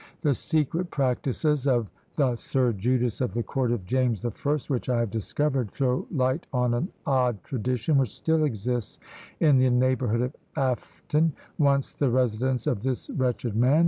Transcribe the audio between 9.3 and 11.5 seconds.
in the neighbourhood of Affeton,